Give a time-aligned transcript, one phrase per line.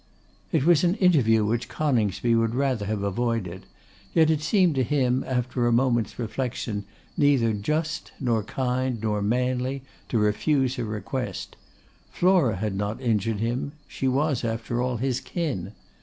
[0.51, 3.67] It was an interview which Coningsby would rather have avoided;
[4.15, 6.85] yet it seemed to him, after a moment's reflection,
[7.15, 11.55] neither just, nor kind, nor manly, to refuse her request.
[12.09, 13.73] Flora had not injured him.
[13.87, 15.73] She was, after all, his kin.